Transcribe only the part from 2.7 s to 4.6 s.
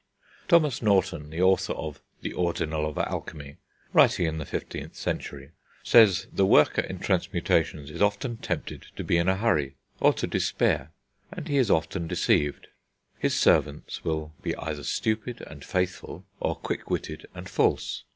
of Alchemy, writing in the